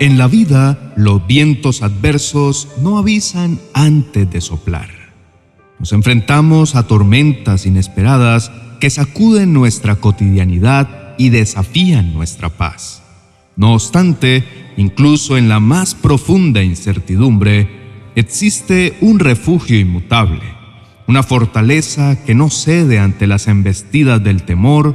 En 0.00 0.16
la 0.16 0.28
vida, 0.28 0.92
los 0.94 1.26
vientos 1.26 1.82
adversos 1.82 2.68
no 2.80 2.98
avisan 2.98 3.58
antes 3.74 4.30
de 4.30 4.40
soplar. 4.40 4.88
Nos 5.80 5.92
enfrentamos 5.92 6.76
a 6.76 6.86
tormentas 6.86 7.66
inesperadas 7.66 8.52
que 8.78 8.90
sacuden 8.90 9.52
nuestra 9.52 9.96
cotidianidad 9.96 11.16
y 11.18 11.30
desafían 11.30 12.14
nuestra 12.14 12.48
paz. 12.48 13.02
No 13.56 13.74
obstante, 13.74 14.44
incluso 14.76 15.36
en 15.36 15.48
la 15.48 15.58
más 15.58 15.96
profunda 15.96 16.62
incertidumbre, 16.62 17.68
existe 18.14 18.96
un 19.00 19.18
refugio 19.18 19.80
inmutable, 19.80 20.42
una 21.08 21.24
fortaleza 21.24 22.22
que 22.24 22.36
no 22.36 22.50
cede 22.50 23.00
ante 23.00 23.26
las 23.26 23.48
embestidas 23.48 24.22
del 24.22 24.44
temor 24.44 24.94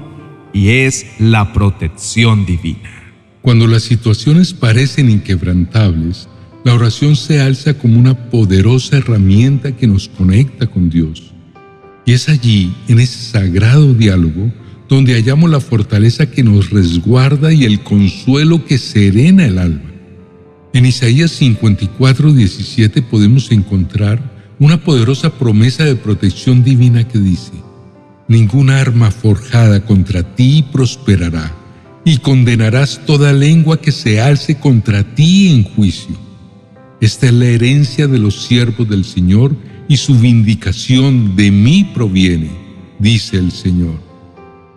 y 0.54 0.70
es 0.70 1.06
la 1.20 1.52
protección 1.52 2.46
divina. 2.46 3.03
Cuando 3.44 3.68
las 3.68 3.84
situaciones 3.84 4.54
parecen 4.54 5.10
inquebrantables, 5.10 6.30
la 6.64 6.74
oración 6.74 7.18
se 7.18 7.42
alza 7.42 7.74
como 7.74 8.00
una 8.00 8.30
poderosa 8.30 8.96
herramienta 8.96 9.74
que 9.74 9.86
nos 9.86 10.08
conecta 10.08 10.66
con 10.66 10.90
Dios. 10.90 11.34
Y 12.06 12.14
es 12.14 12.30
allí, 12.30 12.74
en 12.88 13.02
ese 13.02 13.20
sagrado 13.32 13.94
diálogo, 13.94 14.50
donde 14.88 15.16
hallamos 15.16 15.52
la 15.52 15.60
fortaleza 15.60 16.32
que 16.32 16.42
nos 16.42 16.70
resguarda 16.70 17.52
y 17.52 17.66
el 17.66 17.82
consuelo 17.82 18.64
que 18.64 18.78
serena 18.78 19.46
el 19.46 19.58
alma. 19.58 19.92
En 20.72 20.86
Isaías 20.86 21.32
54, 21.32 22.32
17 22.32 23.02
podemos 23.02 23.52
encontrar 23.52 24.56
una 24.58 24.82
poderosa 24.82 25.38
promesa 25.38 25.84
de 25.84 25.98
protección 25.98 26.64
divina 26.64 27.06
que 27.06 27.20
dice, 27.20 27.52
Ninguna 28.30 28.80
arma 28.80 29.12
forjada 29.12 29.84
contra 29.84 30.24
ti 30.24 30.64
prosperará 30.72 31.63
y 32.06 32.18
condenarás 32.18 33.02
toda 33.06 33.32
lengua 33.32 33.80
que 33.80 33.92
se 33.92 34.20
alce 34.20 34.56
contra 34.56 35.04
ti 35.16 35.50
en 35.50 35.64
juicio. 35.64 36.16
Esta 37.00 37.28
es 37.28 37.34
la 37.34 37.46
herencia 37.46 38.08
de 38.08 38.20
los 38.20 38.44
siervos 38.44 38.90
del 38.90 39.06
Señor 39.06 39.56
y 39.88 39.98
su 39.98 40.16
vindicación 40.16 41.36
de 41.36 41.52
mí 41.52 41.90
proviene, 41.94 42.50
dice 43.00 43.38
el 43.38 43.52
Señor. 43.52 44.00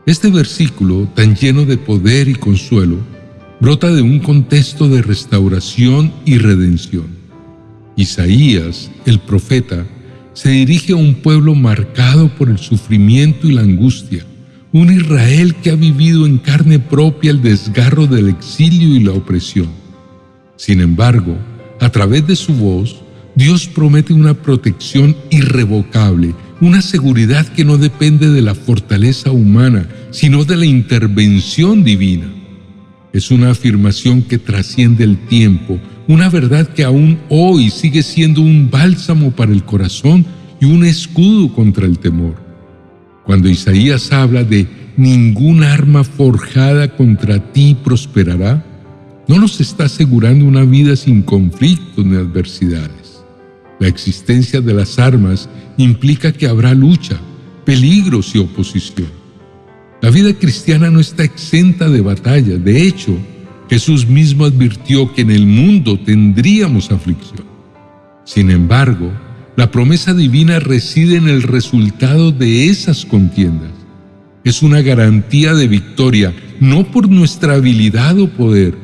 Este 0.07 0.31
versículo, 0.31 1.09
tan 1.15 1.35
lleno 1.35 1.65
de 1.65 1.79
poder 1.79 2.29
y 2.29 2.35
consuelo, 2.35 2.99
brota 3.61 3.93
de 3.93 4.03
un 4.03 4.21
contexto 4.21 4.89
de 4.89 5.03
restauración 5.03 6.13
y 6.25 6.39
redención. 6.39 7.07
Isaías, 7.97 8.91
el 9.05 9.19
profeta, 9.19 9.87
se 10.33 10.51
dirige 10.51 10.93
a 10.93 10.97
un 10.97 11.15
pueblo 11.15 11.55
marcado 11.55 12.29
por 12.29 12.51
el 12.51 12.59
sufrimiento 12.59 13.49
y 13.49 13.53
la 13.53 13.63
angustia 13.63 14.25
un 14.77 14.93
Israel 14.93 15.55
que 15.55 15.71
ha 15.71 15.75
vivido 15.75 16.27
en 16.27 16.37
carne 16.37 16.79
propia 16.79 17.31
el 17.31 17.41
desgarro 17.41 18.07
del 18.07 18.29
exilio 18.29 18.95
y 18.95 19.01
la 19.01 19.13
opresión. 19.13 19.69
Sin 20.57 20.83
embargo, 20.83 21.35
a 21.81 21.89
través 21.91 22.27
de 22.27 22.37
su 22.37 22.53
voz, 22.53 23.01
Dios 23.35 23.67
promete 23.69 24.13
una 24.13 24.35
protección 24.35 25.17
irrevocable, 25.31 26.35
una 26.61 26.83
seguridad 26.83 27.47
que 27.47 27.65
no 27.65 27.79
depende 27.79 28.29
de 28.29 28.43
la 28.43 28.55
fortaleza 28.55 29.31
humana, 29.31 29.89
sino 30.11 30.45
de 30.45 30.59
la 30.59 30.67
intervención 30.67 31.83
divina. 31.83 32.31
Es 33.15 33.31
una 33.31 33.53
afirmación 33.53 34.21
que 34.21 34.37
trasciende 34.37 35.05
el 35.05 35.17
tiempo, 35.27 35.81
una 36.07 36.29
verdad 36.29 36.69
que 36.69 36.85
aún 36.85 37.19
hoy 37.31 37.71
sigue 37.71 38.03
siendo 38.03 38.43
un 38.43 38.71
bálsamo 38.71 39.31
para 39.31 39.53
el 39.53 39.65
corazón 39.65 40.27
y 40.61 40.67
un 40.67 40.85
escudo 40.85 41.51
contra 41.55 41.87
el 41.87 41.99
temor. 41.99 42.46
Cuando 43.27 43.49
Isaías 43.49 44.13
habla 44.13 44.45
de 44.45 44.67
ningún 44.97 45.65
arma 45.65 46.05
forjada 46.05 46.97
contra 46.97 47.53
ti 47.53 47.77
prosperará, 47.83 48.65
no 49.27 49.39
nos 49.39 49.61
está 49.61 49.85
asegurando 49.85 50.45
una 50.45 50.65
vida 50.65 50.95
sin 50.95 51.23
conflictos 51.23 52.07
ni 52.07 52.17
adversidades. 52.17 53.21
La 53.81 53.89
existencia 53.89 54.61
de 54.61 54.73
las 54.73 55.01
armas 55.01 55.49
implica 55.77 56.33
que 56.33 56.47
habrá 56.47 56.73
lucha, 56.73 57.21
peligros 57.65 58.35
y 58.35 58.39
oposición. 58.39 59.11
La 60.01 60.11
vida 60.11 60.33
cristiana 60.33 60.89
no 60.89 61.01
está 61.01 61.25
exenta 61.25 61.91
de 61.91 62.01
batallas. 62.01 62.63
De 62.65 62.87
hecho, 62.87 63.19
Jesús 63.69 64.07
mismo 64.07 64.45
advirtió 64.45 65.13
que 65.13 65.23
en 65.23 65.33
el 65.33 65.47
mundo 65.47 65.99
tendríamos 65.99 66.93
aflicción. 66.93 67.45
Sin 68.25 68.51
embargo, 68.51 69.11
la 69.57 69.71
promesa 69.71 70.13
divina 70.13 70.61
reside 70.61 71.17
en 71.17 71.29
el 71.29 71.43
resultado 71.43 72.31
de 72.31 72.69
esas 72.69 73.07
contiendas. 73.07 73.73
Es 74.45 74.63
una 74.63 74.83
garantía 74.83 75.55
de 75.55 75.67
victoria, 75.67 76.35
no 76.61 76.91
por 76.91 77.09
nuestra 77.09 77.55
habilidad 77.55 78.19
o 78.19 78.29
poder, 78.29 78.77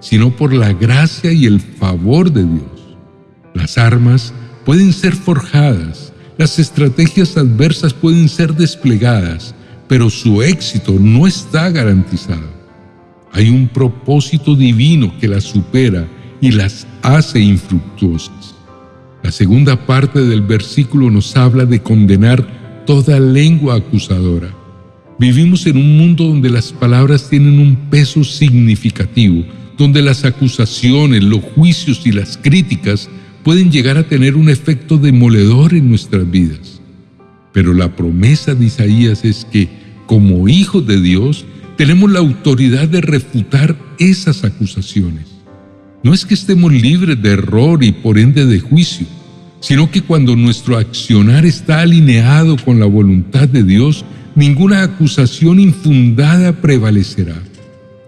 sino 0.00 0.30
por 0.36 0.52
la 0.52 0.74
gracia 0.74 1.32
y 1.32 1.46
el 1.46 1.60
favor 1.60 2.30
de 2.30 2.44
Dios. 2.44 2.96
Las 3.54 3.78
armas 3.78 4.34
pueden 4.66 4.92
ser 4.92 5.16
forjadas, 5.16 6.12
las 6.36 6.58
estrategias 6.58 7.36
adversas 7.38 7.94
pueden 7.94 8.28
ser 8.28 8.54
desplegadas, 8.54 9.54
pero 9.88 10.10
su 10.10 10.42
éxito 10.42 10.96
no 11.00 11.26
está 11.26 11.70
garantizado. 11.70 12.58
Hay 13.32 13.48
un 13.48 13.66
propósito 13.66 14.54
divino 14.54 15.12
que 15.18 15.26
las 15.26 15.44
supera 15.44 16.06
y 16.40 16.50
las 16.50 16.86
hace 17.02 17.40
infructuosas. 17.40 18.57
La 19.22 19.32
segunda 19.32 19.86
parte 19.86 20.24
del 20.24 20.42
versículo 20.42 21.10
nos 21.10 21.36
habla 21.36 21.66
de 21.66 21.80
condenar 21.82 22.84
toda 22.86 23.20
lengua 23.20 23.76
acusadora. 23.76 24.54
Vivimos 25.18 25.66
en 25.66 25.76
un 25.76 25.98
mundo 25.98 26.24
donde 26.24 26.48
las 26.48 26.72
palabras 26.72 27.28
tienen 27.28 27.58
un 27.58 27.76
peso 27.90 28.22
significativo, 28.22 29.44
donde 29.76 30.00
las 30.00 30.24
acusaciones, 30.24 31.24
los 31.24 31.42
juicios 31.42 32.02
y 32.06 32.12
las 32.12 32.36
críticas 32.36 33.10
pueden 33.42 33.70
llegar 33.70 33.98
a 33.98 34.08
tener 34.08 34.36
un 34.36 34.48
efecto 34.48 34.96
demoledor 34.96 35.74
en 35.74 35.88
nuestras 35.88 36.30
vidas. 36.30 36.80
Pero 37.52 37.74
la 37.74 37.94
promesa 37.96 38.54
de 38.54 38.66
Isaías 38.66 39.24
es 39.24 39.44
que, 39.44 39.68
como 40.06 40.48
hijos 40.48 40.86
de 40.86 41.00
Dios, 41.00 41.44
tenemos 41.76 42.10
la 42.10 42.18
autoridad 42.20 42.88
de 42.88 43.00
refutar 43.00 43.76
esas 43.98 44.44
acusaciones. 44.44 45.27
No 46.02 46.14
es 46.14 46.24
que 46.24 46.34
estemos 46.34 46.72
libres 46.72 47.20
de 47.20 47.30
error 47.30 47.82
y 47.82 47.90
por 47.90 48.18
ende 48.18 48.46
de 48.46 48.60
juicio, 48.60 49.06
sino 49.60 49.90
que 49.90 50.02
cuando 50.02 50.36
nuestro 50.36 50.76
accionar 50.76 51.44
está 51.44 51.80
alineado 51.80 52.56
con 52.56 52.78
la 52.78 52.86
voluntad 52.86 53.48
de 53.48 53.64
Dios, 53.64 54.04
ninguna 54.36 54.84
acusación 54.84 55.58
infundada 55.58 56.52
prevalecerá. 56.52 57.42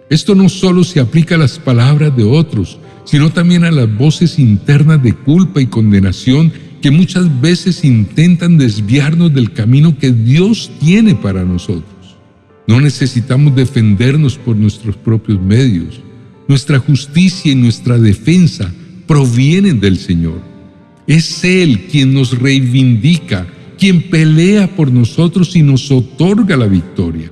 Esto 0.09 0.35
no 0.35 0.49
solo 0.49 0.85
se 0.85 1.01
aplica 1.01 1.35
a 1.35 1.39
las 1.39 1.59
palabras 1.59 2.17
de 2.17 2.25
otros, 2.25 2.79
sino 3.05 3.31
también 3.31 3.65
a 3.65 3.73
las 3.73 3.93
voces 3.97 4.39
internas 4.39 5.03
de 5.03 5.13
culpa 5.13 5.61
y 5.61 5.67
condenación 5.67 6.53
que 6.81 6.91
muchas 6.93 7.41
veces 7.41 7.85
intentan 7.85 8.57
desviarnos 8.57 9.35
del 9.35 9.53
camino 9.53 9.99
que 9.99 10.13
Dios 10.13 10.71
tiene 10.81 11.15
para 11.17 11.45
nosotros. 11.45 11.85
No 12.67 12.81
necesitamos 12.81 13.55
defendernos 13.57 14.39
por 14.39 14.55
nuestros 14.55 14.97
propios 14.97 15.41
medios. 15.41 16.01
Nuestra 16.51 16.81
justicia 16.81 17.53
y 17.53 17.55
nuestra 17.55 17.97
defensa 17.97 18.73
provienen 19.07 19.79
del 19.79 19.97
Señor. 19.97 20.41
Es 21.07 21.45
Él 21.45 21.87
quien 21.89 22.13
nos 22.13 22.37
reivindica, 22.37 23.47
quien 23.79 24.11
pelea 24.11 24.75
por 24.75 24.91
nosotros 24.91 25.55
y 25.55 25.63
nos 25.63 25.93
otorga 25.93 26.57
la 26.57 26.67
victoria. 26.67 27.31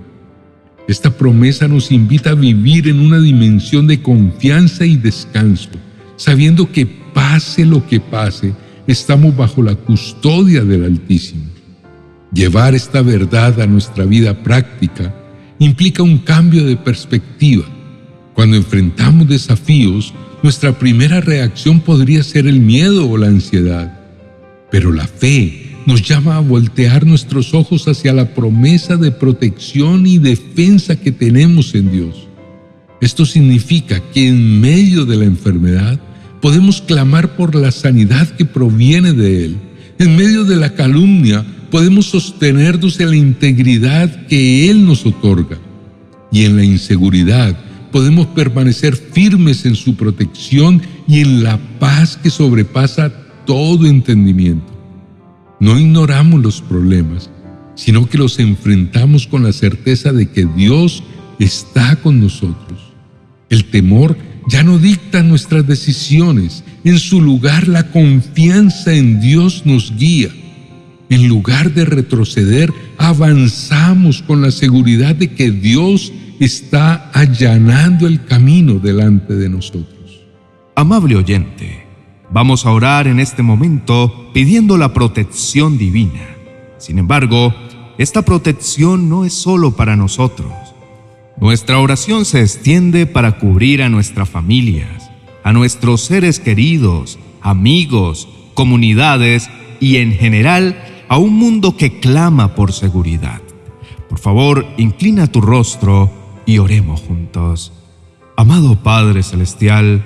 Esta 0.86 1.10
promesa 1.10 1.66
nos 1.66 1.90
invita 1.90 2.30
a 2.30 2.34
vivir 2.36 2.86
en 2.86 3.00
una 3.00 3.18
dimensión 3.18 3.88
de 3.88 4.00
confianza 4.00 4.86
y 4.86 4.96
descanso, 4.96 5.70
sabiendo 6.14 6.70
que 6.70 6.86
pase 6.86 7.66
lo 7.66 7.84
que 7.88 7.98
pase, 7.98 8.54
estamos 8.86 9.36
bajo 9.36 9.64
la 9.64 9.74
custodia 9.74 10.62
del 10.62 10.84
Altísimo. 10.84 11.42
Llevar 12.32 12.76
esta 12.76 13.02
verdad 13.02 13.60
a 13.60 13.66
nuestra 13.66 14.04
vida 14.04 14.44
práctica 14.44 15.12
implica 15.58 16.04
un 16.04 16.18
cambio 16.18 16.64
de 16.64 16.76
perspectiva. 16.76 17.64
Cuando 18.38 18.56
enfrentamos 18.56 19.26
desafíos, 19.26 20.14
nuestra 20.44 20.78
primera 20.78 21.20
reacción 21.20 21.80
podría 21.80 22.22
ser 22.22 22.46
el 22.46 22.60
miedo 22.60 23.10
o 23.10 23.18
la 23.18 23.26
ansiedad. 23.26 23.98
Pero 24.70 24.92
la 24.92 25.08
fe 25.08 25.72
nos 25.86 26.02
llama 26.02 26.36
a 26.36 26.40
voltear 26.40 27.04
nuestros 27.04 27.52
ojos 27.52 27.88
hacia 27.88 28.12
la 28.12 28.34
promesa 28.34 28.96
de 28.96 29.10
protección 29.10 30.06
y 30.06 30.18
defensa 30.18 30.94
que 30.94 31.10
tenemos 31.10 31.74
en 31.74 31.90
Dios. 31.90 32.28
Esto 33.00 33.26
significa 33.26 34.00
que 34.14 34.28
en 34.28 34.60
medio 34.60 35.04
de 35.04 35.16
la 35.16 35.24
enfermedad 35.24 35.98
podemos 36.40 36.80
clamar 36.80 37.34
por 37.34 37.56
la 37.56 37.72
sanidad 37.72 38.28
que 38.36 38.44
proviene 38.44 39.14
de 39.14 39.46
Él. 39.46 39.56
En 39.98 40.14
medio 40.14 40.44
de 40.44 40.54
la 40.54 40.74
calumnia 40.74 41.44
podemos 41.72 42.06
sostenernos 42.06 43.00
en 43.00 43.10
la 43.10 43.16
integridad 43.16 44.26
que 44.28 44.70
Él 44.70 44.86
nos 44.86 45.04
otorga. 45.04 45.58
Y 46.30 46.44
en 46.44 46.54
la 46.54 46.62
inseguridad 46.62 47.56
podemos 47.98 48.28
permanecer 48.28 48.94
firmes 48.94 49.66
en 49.66 49.74
su 49.74 49.96
protección 49.96 50.80
y 51.08 51.18
en 51.18 51.42
la 51.42 51.58
paz 51.80 52.16
que 52.16 52.30
sobrepasa 52.30 53.12
todo 53.44 53.88
entendimiento. 53.88 54.72
No 55.58 55.76
ignoramos 55.76 56.40
los 56.40 56.60
problemas, 56.60 57.28
sino 57.74 58.08
que 58.08 58.16
los 58.16 58.38
enfrentamos 58.38 59.26
con 59.26 59.42
la 59.42 59.52
certeza 59.52 60.12
de 60.12 60.30
que 60.30 60.44
Dios 60.44 61.02
está 61.40 61.96
con 61.96 62.20
nosotros. 62.20 62.78
El 63.50 63.64
temor 63.64 64.16
ya 64.48 64.62
no 64.62 64.78
dictan 64.78 65.28
nuestras 65.28 65.66
decisiones. 65.66 66.62
En 66.84 67.00
su 67.00 67.20
lugar, 67.20 67.66
la 67.66 67.90
confianza 67.90 68.94
en 68.94 69.20
Dios 69.20 69.62
nos 69.64 69.92
guía. 69.96 70.28
En 71.10 71.26
lugar 71.26 71.74
de 71.74 71.84
retroceder, 71.84 72.72
avanzamos 72.96 74.22
con 74.22 74.40
la 74.40 74.52
seguridad 74.52 75.16
de 75.16 75.32
que 75.32 75.50
Dios 75.50 76.12
está 76.44 77.10
allanando 77.12 78.06
el 78.06 78.24
camino 78.24 78.74
delante 78.74 79.34
de 79.34 79.48
nosotros. 79.48 80.24
Amable 80.74 81.16
oyente, 81.16 81.84
vamos 82.30 82.64
a 82.64 82.70
orar 82.70 83.08
en 83.08 83.20
este 83.20 83.42
momento 83.42 84.30
pidiendo 84.32 84.76
la 84.76 84.92
protección 84.92 85.78
divina. 85.78 86.36
Sin 86.78 86.98
embargo, 86.98 87.54
esta 87.98 88.22
protección 88.22 89.08
no 89.08 89.24
es 89.24 89.32
solo 89.32 89.74
para 89.74 89.96
nosotros. 89.96 90.52
Nuestra 91.40 91.78
oración 91.78 92.24
se 92.24 92.40
extiende 92.40 93.06
para 93.06 93.38
cubrir 93.38 93.82
a 93.82 93.88
nuestras 93.88 94.28
familias, 94.28 95.10
a 95.42 95.52
nuestros 95.52 96.02
seres 96.02 96.40
queridos, 96.40 97.18
amigos, 97.40 98.28
comunidades 98.54 99.48
y 99.80 99.96
en 99.96 100.12
general 100.12 100.80
a 101.08 101.18
un 101.18 101.34
mundo 101.34 101.76
que 101.76 102.00
clama 102.00 102.54
por 102.54 102.72
seguridad. 102.72 103.40
Por 104.08 104.18
favor, 104.18 104.66
inclina 104.76 105.26
tu 105.26 105.40
rostro 105.40 106.10
y 106.48 106.56
oremos 106.56 107.02
juntos. 107.02 107.72
Amado 108.34 108.82
Padre 108.82 109.22
Celestial, 109.22 110.02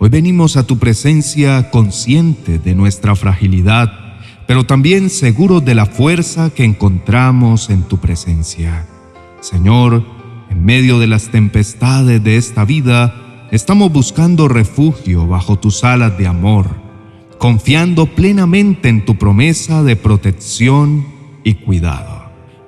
hoy 0.00 0.08
venimos 0.08 0.56
a 0.56 0.66
tu 0.66 0.78
presencia 0.78 1.70
consciente 1.70 2.58
de 2.58 2.74
nuestra 2.74 3.14
fragilidad, 3.14 3.92
pero 4.48 4.66
también 4.66 5.10
seguros 5.10 5.64
de 5.64 5.76
la 5.76 5.86
fuerza 5.86 6.50
que 6.50 6.64
encontramos 6.64 7.70
en 7.70 7.84
tu 7.84 7.98
presencia. 7.98 8.84
Señor, 9.40 10.04
en 10.50 10.64
medio 10.64 10.98
de 10.98 11.06
las 11.06 11.28
tempestades 11.28 12.22
de 12.24 12.36
esta 12.36 12.64
vida, 12.64 13.46
estamos 13.52 13.92
buscando 13.92 14.48
refugio 14.48 15.28
bajo 15.28 15.56
tus 15.56 15.84
alas 15.84 16.18
de 16.18 16.26
amor, 16.26 16.66
confiando 17.38 18.06
plenamente 18.06 18.88
en 18.88 19.04
tu 19.04 19.18
promesa 19.18 19.84
de 19.84 19.94
protección 19.94 21.06
y 21.44 21.54
cuidado. 21.54 22.24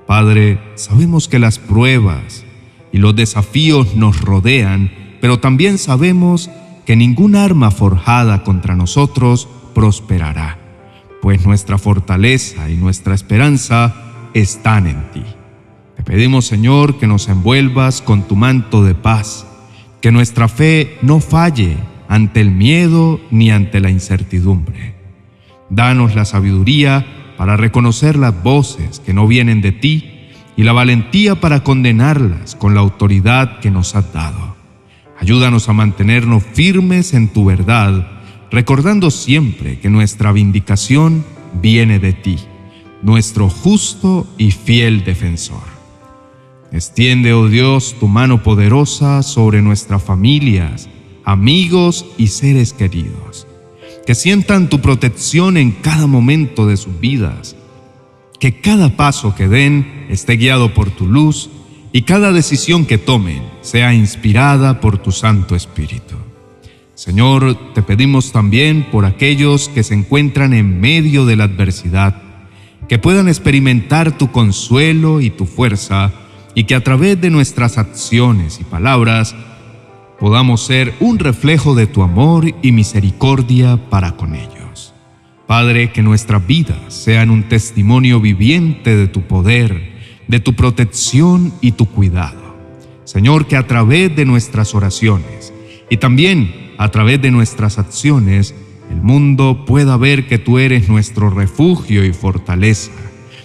Padre, 0.06 0.60
sabemos 0.76 1.26
que 1.26 1.40
las 1.40 1.58
pruebas 1.58 2.44
y 2.92 2.98
los 2.98 3.14
desafíos 3.14 3.94
nos 3.94 4.20
rodean, 4.20 4.90
pero 5.20 5.38
también 5.38 5.78
sabemos 5.78 6.50
que 6.86 6.96
ningún 6.96 7.36
arma 7.36 7.70
forjada 7.70 8.42
contra 8.44 8.74
nosotros 8.74 9.48
prosperará, 9.74 10.58
pues 11.20 11.44
nuestra 11.44 11.78
fortaleza 11.78 12.70
y 12.70 12.76
nuestra 12.76 13.14
esperanza 13.14 13.94
están 14.34 14.86
en 14.86 15.10
ti. 15.12 15.22
Te 15.96 16.02
pedimos, 16.02 16.46
Señor, 16.46 16.98
que 16.98 17.06
nos 17.06 17.28
envuelvas 17.28 18.00
con 18.00 18.22
tu 18.22 18.36
manto 18.36 18.84
de 18.84 18.94
paz, 18.94 19.46
que 20.00 20.12
nuestra 20.12 20.48
fe 20.48 20.96
no 21.02 21.20
falle 21.20 21.76
ante 22.08 22.40
el 22.40 22.50
miedo 22.50 23.20
ni 23.30 23.50
ante 23.50 23.80
la 23.80 23.90
incertidumbre. 23.90 24.94
Danos 25.70 26.14
la 26.14 26.24
sabiduría 26.24 27.06
para 27.36 27.56
reconocer 27.56 28.16
las 28.16 28.42
voces 28.42 29.00
que 29.00 29.12
no 29.12 29.26
vienen 29.26 29.60
de 29.60 29.72
ti 29.72 30.17
y 30.58 30.64
la 30.64 30.72
valentía 30.72 31.36
para 31.36 31.62
condenarlas 31.62 32.56
con 32.56 32.74
la 32.74 32.80
autoridad 32.80 33.60
que 33.60 33.70
nos 33.70 33.94
has 33.94 34.12
dado. 34.12 34.56
Ayúdanos 35.20 35.68
a 35.68 35.72
mantenernos 35.72 36.42
firmes 36.42 37.14
en 37.14 37.28
tu 37.28 37.44
verdad, 37.44 38.08
recordando 38.50 39.12
siempre 39.12 39.78
que 39.78 39.88
nuestra 39.88 40.32
vindicación 40.32 41.24
viene 41.62 42.00
de 42.00 42.12
ti, 42.12 42.38
nuestro 43.02 43.48
justo 43.48 44.26
y 44.36 44.50
fiel 44.50 45.04
defensor. 45.04 45.62
Extiende, 46.72 47.34
oh 47.34 47.46
Dios, 47.46 47.94
tu 48.00 48.08
mano 48.08 48.42
poderosa 48.42 49.22
sobre 49.22 49.62
nuestras 49.62 50.02
familias, 50.02 50.88
amigos 51.22 52.04
y 52.18 52.26
seres 52.26 52.72
queridos. 52.72 53.46
Que 54.08 54.16
sientan 54.16 54.68
tu 54.68 54.80
protección 54.80 55.56
en 55.56 55.70
cada 55.70 56.08
momento 56.08 56.66
de 56.66 56.76
sus 56.76 56.98
vidas. 56.98 57.54
Que 58.38 58.60
cada 58.60 58.96
paso 58.96 59.34
que 59.34 59.48
den 59.48 60.06
esté 60.08 60.36
guiado 60.36 60.74
por 60.74 60.90
tu 60.90 61.06
luz 61.06 61.50
y 61.92 62.02
cada 62.02 62.32
decisión 62.32 62.86
que 62.86 62.98
tomen 62.98 63.42
sea 63.60 63.94
inspirada 63.94 64.80
por 64.80 64.98
tu 64.98 65.12
Santo 65.12 65.56
Espíritu. 65.56 66.14
Señor, 66.94 67.72
te 67.74 67.82
pedimos 67.82 68.32
también 68.32 68.88
por 68.90 69.04
aquellos 69.04 69.68
que 69.68 69.84
se 69.84 69.94
encuentran 69.94 70.52
en 70.52 70.80
medio 70.80 71.26
de 71.26 71.36
la 71.36 71.44
adversidad, 71.44 72.20
que 72.88 72.98
puedan 72.98 73.28
experimentar 73.28 74.18
tu 74.18 74.32
consuelo 74.32 75.20
y 75.20 75.30
tu 75.30 75.46
fuerza, 75.46 76.12
y 76.54 76.64
que 76.64 76.74
a 76.74 76.82
través 76.82 77.20
de 77.20 77.30
nuestras 77.30 77.78
acciones 77.78 78.58
y 78.60 78.64
palabras 78.64 79.36
podamos 80.18 80.64
ser 80.64 80.92
un 80.98 81.20
reflejo 81.20 81.76
de 81.76 81.86
tu 81.86 82.02
amor 82.02 82.52
y 82.62 82.72
misericordia 82.72 83.76
para 83.88 84.16
con 84.16 84.34
ellos. 84.34 84.57
Padre, 85.48 85.92
que 85.92 86.02
nuestras 86.02 86.46
vidas 86.46 86.92
sean 86.92 87.30
un 87.30 87.44
testimonio 87.44 88.20
viviente 88.20 88.94
de 88.94 89.08
tu 89.08 89.22
poder, 89.22 89.94
de 90.26 90.40
tu 90.40 90.52
protección 90.52 91.54
y 91.62 91.72
tu 91.72 91.86
cuidado. 91.86 92.54
Señor, 93.04 93.46
que 93.46 93.56
a 93.56 93.66
través 93.66 94.14
de 94.14 94.26
nuestras 94.26 94.74
oraciones 94.74 95.54
y 95.88 95.96
también 95.96 96.74
a 96.76 96.90
través 96.90 97.22
de 97.22 97.30
nuestras 97.30 97.78
acciones, 97.78 98.54
el 98.90 99.00
mundo 99.00 99.64
pueda 99.66 99.96
ver 99.96 100.26
que 100.26 100.36
tú 100.36 100.58
eres 100.58 100.90
nuestro 100.90 101.30
refugio 101.30 102.04
y 102.04 102.12
fortaleza, 102.12 102.92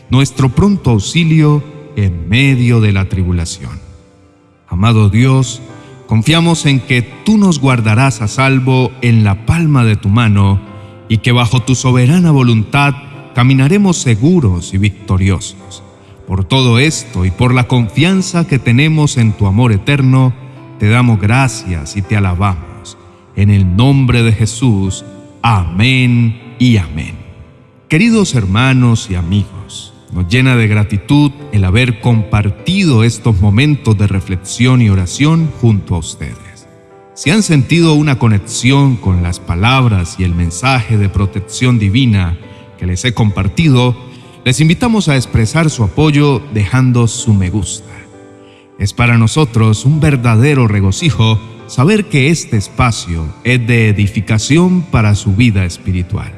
nuestro 0.09 0.49
pronto 0.49 0.89
auxilio 0.89 1.63
en 1.95 2.27
medio 2.27 2.81
de 2.81 2.91
la 2.91 3.07
tribulación. 3.07 3.79
Amado 4.67 5.09
Dios, 5.09 5.61
confiamos 6.05 6.65
en 6.65 6.81
que 6.81 7.01
tú 7.01 7.37
nos 7.37 7.59
guardarás 7.59 8.21
a 8.21 8.27
salvo 8.27 8.91
en 9.01 9.23
la 9.23 9.45
palma 9.45 9.85
de 9.85 9.95
tu 9.95 10.09
mano 10.09 10.72
y 11.13 11.19
que 11.19 11.31
bajo 11.31 11.59
tu 11.59 11.75
soberana 11.75 12.31
voluntad 12.31 12.95
caminaremos 13.35 13.97
seguros 13.97 14.73
y 14.73 14.79
victoriosos. 14.79 15.83
Por 16.25 16.43
todo 16.43 16.79
esto 16.79 17.23
y 17.23 17.29
por 17.29 17.53
la 17.53 17.67
confianza 17.67 18.47
que 18.47 18.57
tenemos 18.57 19.17
en 19.17 19.33
tu 19.33 19.45
amor 19.45 19.73
eterno, 19.73 20.33
te 20.79 20.89
damos 20.89 21.21
gracias 21.21 21.97
y 21.97 22.01
te 22.01 22.17
alabamos. 22.17 22.97
En 23.35 23.51
el 23.51 23.75
nombre 23.75 24.23
de 24.23 24.31
Jesús, 24.31 25.05
amén 25.43 26.55
y 26.57 26.77
amén. 26.77 27.15
Queridos 27.89 28.33
hermanos 28.33 29.07
y 29.11 29.13
amigos, 29.13 29.93
nos 30.13 30.27
llena 30.27 30.55
de 30.55 30.67
gratitud 30.67 31.29
el 31.51 31.63
haber 31.63 32.01
compartido 32.01 33.03
estos 33.03 33.39
momentos 33.39 33.95
de 33.99 34.07
reflexión 34.07 34.81
y 34.81 34.89
oración 34.89 35.51
junto 35.61 35.93
a 35.93 35.99
ustedes. 35.99 36.52
Si 37.15 37.29
han 37.29 37.43
sentido 37.43 37.93
una 37.93 38.17
conexión 38.17 38.95
con 38.95 39.21
las 39.21 39.39
palabras 39.39 40.15
y 40.17 40.23
el 40.23 40.33
mensaje 40.33 40.97
de 40.97 41.09
protección 41.09 41.77
divina 41.77 42.39
que 42.79 42.87
les 42.87 43.05
he 43.05 43.13
compartido, 43.13 43.95
les 44.43 44.59
invitamos 44.59 45.09
a 45.09 45.15
expresar 45.15 45.69
su 45.69 45.83
apoyo 45.83 46.41
dejando 46.55 47.07
su 47.07 47.35
me 47.35 47.51
gusta. 47.51 47.93
Es 48.79 48.93
para 48.93 49.19
nosotros 49.19 49.85
un 49.85 49.99
verdadero 49.99 50.67
regocijo 50.67 51.39
saber 51.67 52.05
que 52.05 52.29
este 52.29 52.57
espacio 52.57 53.31
es 53.43 53.65
de 53.67 53.89
edificación 53.89 54.81
para 54.81 55.13
su 55.13 55.35
vida 55.35 55.65
espiritual. 55.65 56.31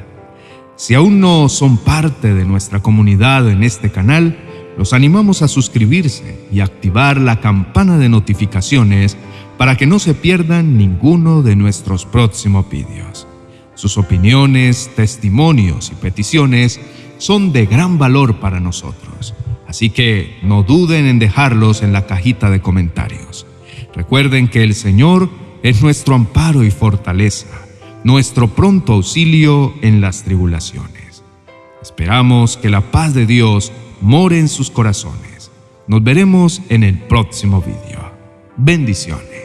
Si 0.76 0.94
aún 0.94 1.22
no 1.22 1.48
son 1.48 1.78
parte 1.78 2.34
de 2.34 2.44
nuestra 2.44 2.82
comunidad 2.82 3.50
en 3.50 3.64
este 3.64 3.92
canal, 3.92 4.38
los 4.78 4.92
animamos 4.92 5.42
a 5.42 5.48
suscribirse 5.48 6.38
y 6.52 6.60
activar 6.60 7.18
la 7.18 7.40
campana 7.40 7.98
de 7.98 8.10
notificaciones 8.10 9.16
para 9.58 9.78
que 9.78 9.86
no 9.86 10.00
se 10.00 10.14
pierdan 10.14 10.78
ninguno 10.78 11.42
de 11.42 11.56
nuestros 11.56 12.06
próximos 12.06 12.70
vídeos. 12.70 13.28
Sus 13.76 13.98
opiniones, 13.98 14.90
testimonios 14.96 15.92
y 15.92 15.96
peticiones 15.96 16.80
son 17.18 17.52
de 17.52 17.66
gran 17.66 17.98
valor 17.98 18.40
para 18.40 18.60
nosotros, 18.60 19.34
así 19.68 19.90
que 19.90 20.38
no 20.44 20.64
duden 20.64 21.06
en 21.06 21.20
dejarlos 21.20 21.82
en 21.82 21.94
la 21.94 22.06
cajita 22.06 22.50
de 22.50 22.62
comentarios. 22.62 23.46
Recuerden 23.94 24.48
que 24.48 24.64
el 24.64 24.76
Señor 24.76 25.30
es 25.64 25.82
nuestro 25.82 26.16
amparo 26.16 26.64
y 26.64 26.72
fortaleza 26.72 27.66
nuestro 28.06 28.48
pronto 28.48 28.94
auxilio 28.94 29.74
en 29.82 30.00
las 30.00 30.22
tribulaciones. 30.24 31.24
Esperamos 31.82 32.56
que 32.56 32.70
la 32.70 32.82
paz 32.92 33.16
de 33.16 33.26
Dios 33.26 33.72
more 34.00 34.38
en 34.38 34.48
sus 34.48 34.70
corazones. 34.70 35.50
Nos 35.88 36.04
veremos 36.04 36.62
en 36.70 36.84
el 36.84 37.00
próximo 37.00 37.62
video. 37.62 38.12
Bendiciones. 38.58 39.45